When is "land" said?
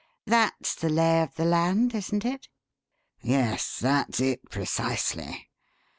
1.45-1.93